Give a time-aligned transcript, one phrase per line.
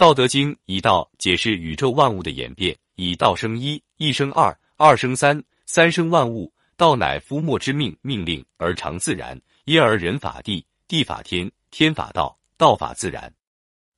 [0.00, 6.50] 道德经》以道解释宇宙万物的演变，以道生一，一生二，二生三，三生万物。
[6.78, 9.38] 道乃夫莫之命，命令而常自然。
[9.66, 13.30] 因而人法地，地法天，天法道，道法自然。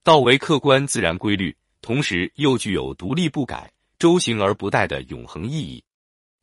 [0.02, 5.78] 道为客观自然规律，同时又具有独立不改、周行而不殆的永恒意义。《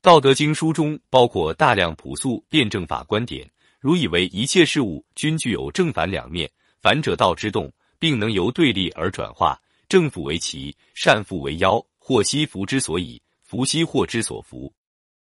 [0.02, 3.46] 道德经》书中包括大量朴素辩证法观点，
[3.82, 6.50] 如以为一切事物均具有正反两面，
[6.82, 7.70] 反者道之动，
[8.00, 14.74] 并能由对立而转化，正负为奇，善负为妖，祸兮福之所以，福兮祸之所伏。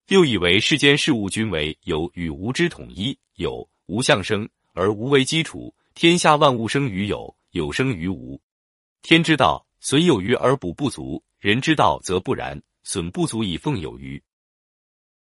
[0.07, 8.39] 又以为世间事物均为有与无之统一，有无相生而无为基础，天下万物生于有，有生于无。
[9.01, 14.21] 天之道，损有余而补不足；人之道则不然，损不足以奉有余。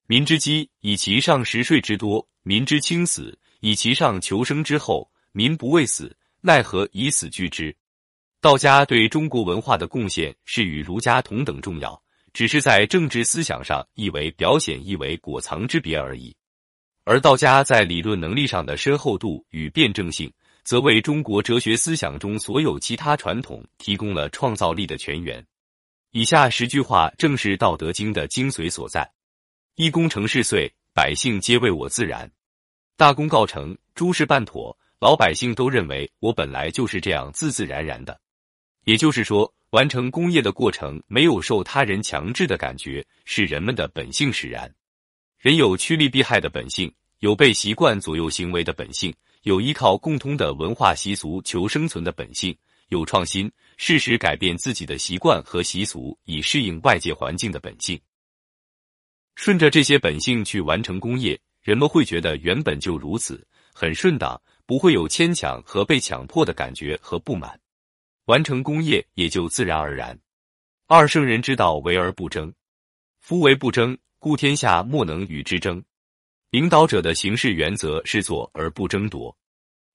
[0.05, 5.09] 民之饥，以其上食税之多；民之轻死，以其上求生之厚。
[5.35, 6.15] 民不畏死，
[6.45, 7.73] 奈何以死惧之？
[8.41, 12.03] 道家对中国文化的贡献是与儒家同等重要。
[12.34, 16.35] 只是在政治思想上，亦为表显，亦为裹藏之别而已。
[17.05, 20.29] 而道家在理论能力上的深厚度与辩证性，
[20.65, 25.46] 则为中国哲学思想中所有其他传统提供了创造力的泉源。
[26.12, 29.09] 以下十句话正是《道德经》的精髓所在：
[29.75, 32.27] 一功成事遂，百姓皆为我自然；
[32.98, 38.18] 大功告成，诸事办妥，老百姓都认为我本来就是这样自自然然的。
[38.85, 39.54] 也就是说。
[39.73, 44.71] 完成工业的过程没有受他人强制的感觉，是人们的本性使然。
[45.40, 52.55] 人有趋利避害的本性，有被习惯左右行为的本性，有依靠共通的文化习俗求生存的本性，
[52.90, 57.99] 有创新、适时改变自己的习惯和习俗以适应外界环境的本性。
[59.34, 63.43] 顺着这些本性去完成工业，人们会觉得原本就如此，
[63.74, 67.59] 很顺当，不会有牵强和被强迫的感觉和不满。
[68.25, 70.18] 完成功业也就自然而然。
[70.88, 72.53] 二圣人之道，为而不争。
[73.19, 75.84] 夫为不争，故天下莫能与之争。
[76.52, 79.36] 领导者的行事原则是做而不争夺。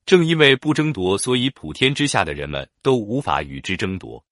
[0.05, 4.23] 正因为不争夺，所以普天之下的人们都无法与之争夺。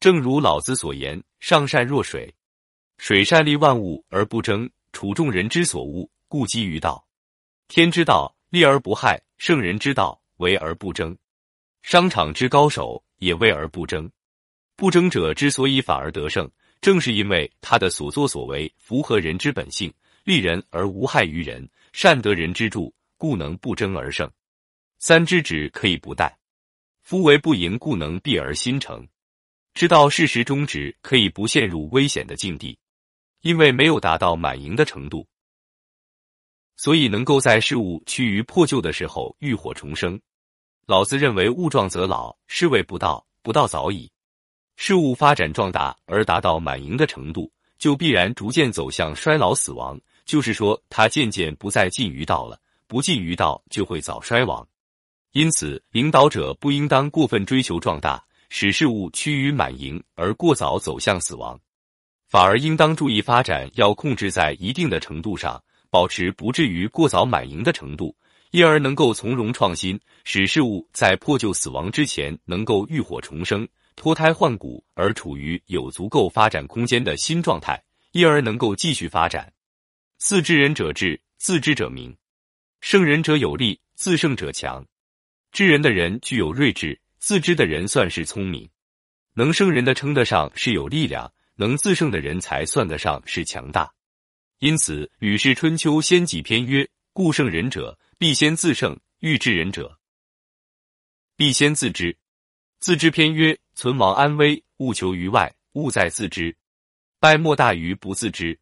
[0.00, 2.34] 正如老子所言：“上善若水，
[2.98, 7.06] 水善利万物而不争，处众人之所恶，故几于道。
[7.68, 11.16] 天之道，利而不害；圣人之道，为而不争。
[11.82, 14.10] 商场之高手。”也为而不争，
[14.74, 24.28] 不争者之所以反而得胜，正是因为他的所作所为符合人之本性，利人而无害于人，善得人之助，故能不争而胜。
[24.98, 26.32] 三之止可以不殆，
[27.02, 29.06] 夫为不盈，故能避而心成。
[29.72, 32.76] 知道事实终止，可以不陷入危险的境地，
[33.42, 35.24] 因为没有达到满盈的程度，
[36.82, 40.20] 所以能够在事物趋于破旧的时候浴火重生。
[40.84, 44.10] 老子认为，物壮则老，是谓不道，不道早已。
[44.74, 47.48] 事物发展壮大而达到满盈的程度，
[47.78, 49.96] 就必然逐渐走向衰老死亡。
[50.24, 54.66] 就是说，它渐渐不再近于道了，不近于道就会早衰亡。
[55.30, 61.56] 因此，领导者不应当过分追求壮大，使事物趋于满盈而过早走向死亡，
[62.28, 68.16] 反而应当注意发展要控制在一定的程度上，保持不至于过早满盈的程度。
[68.50, 73.66] 因而能够从容创新，使事物在破旧死亡之前能够浴火重生、
[73.96, 77.82] 脱胎换骨，而处于有足够发展空间的新状态，
[78.12, 79.50] 因而能够继续发展。
[80.18, 82.12] 自知人者智，自知者明；
[82.82, 84.84] 胜人者有力，自胜者强。
[85.50, 88.68] 知人的人具有睿智，自知的人算是聪明。
[89.32, 93.90] 能胜人的称得上是有力量，能自胜的人才算得上是强大。
[94.62, 99.98] 因此，《吕氏春秋》先几篇曰：“故圣人者。”必先自胜，欲治人者，
[101.34, 102.16] 必先自知。
[102.78, 106.56] 自知篇曰：存亡安危，勿求于外，勿在自知。
[107.18, 108.56] 败莫大于不自知。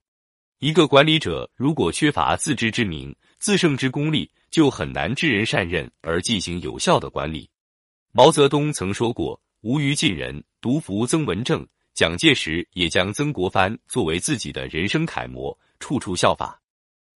[0.59, 7.47] 一个管理者如果缺乏自知之明、自胜之功力，就很难知人善任而进行有效的管理。
[8.11, 16.63] 毛泽东曾说过：“无于尽人，独服曾文正。”蒋介石也将曾国藩作为自己的人生楷模，处处效法。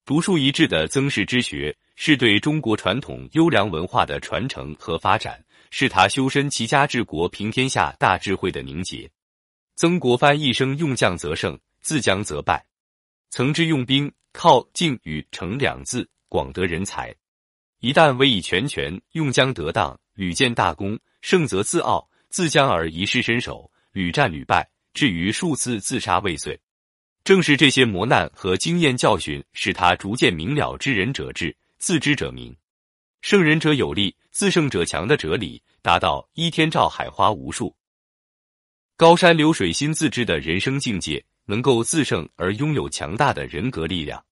[0.05, 1.77] 独树一帜的曾氏之学。
[1.97, 5.41] 是对中国传统优良文化的传承和发展，
[5.71, 9.09] 是他修身齐家治国平天下大智慧的凝结。
[9.77, 12.67] 曾国藩一生用将则胜，自将则败。
[13.31, 17.15] 曾之用兵，靠敬与诚两字，广得人才。
[17.79, 26.59] 一旦委以全权，用将得当，屡建大功，胜则自傲，自将而遗失身手，屡战屡败，至于数次自杀未遂。
[27.25, 31.57] 正是这些磨难和经验教训，使他逐渐明了知人者智。
[31.79, 32.55] 自知者明，
[33.21, 37.75] 胜人者有力，自胜者强的哲理，达到依天照海花无数。
[38.97, 44.23] 高山流水心自知的人生境界，能够自胜而拥有强大的人格力量。